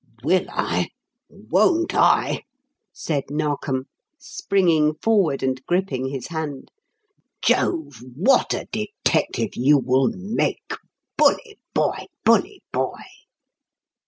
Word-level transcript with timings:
"Will 0.23 0.47
I? 0.49 0.89
Won't 1.29 1.93
I!" 1.93 2.41
said 2.91 3.25
Narkom, 3.29 3.85
springing 4.17 4.95
forward 4.95 5.43
and 5.43 5.63
gripping 5.67 6.07
his 6.07 6.29
hand. 6.29 6.71
"Jove! 7.43 8.01
what 8.15 8.55
a 8.55 8.67
detective 8.71 9.49
you 9.53 9.77
will 9.77 10.07
make. 10.11 10.73
Bully 11.19 11.59
boy! 11.75 12.07
Bully 12.25 12.63
boy!" 12.73 12.97